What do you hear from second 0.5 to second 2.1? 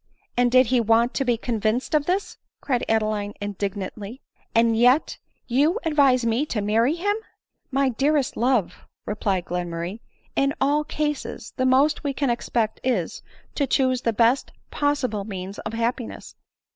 did he want to be convinced of